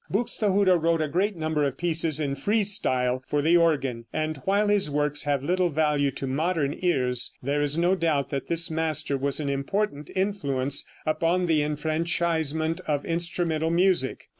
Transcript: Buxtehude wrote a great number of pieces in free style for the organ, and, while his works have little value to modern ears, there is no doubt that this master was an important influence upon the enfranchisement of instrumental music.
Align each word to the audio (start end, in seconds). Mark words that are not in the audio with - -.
Buxtehude 0.11 0.81
wrote 0.81 0.99
a 1.03 1.07
great 1.07 1.35
number 1.37 1.63
of 1.63 1.77
pieces 1.77 2.19
in 2.19 2.33
free 2.33 2.63
style 2.63 3.23
for 3.27 3.43
the 3.43 3.55
organ, 3.55 4.05
and, 4.11 4.37
while 4.45 4.69
his 4.69 4.89
works 4.89 5.25
have 5.25 5.43
little 5.43 5.69
value 5.69 6.09
to 6.09 6.25
modern 6.25 6.73
ears, 6.79 7.31
there 7.43 7.61
is 7.61 7.77
no 7.77 7.93
doubt 7.95 8.29
that 8.29 8.47
this 8.47 8.71
master 8.71 9.15
was 9.15 9.39
an 9.39 9.47
important 9.47 10.09
influence 10.15 10.85
upon 11.05 11.45
the 11.45 11.61
enfranchisement 11.61 12.79
of 12.87 13.05
instrumental 13.05 13.69
music. 13.69 14.25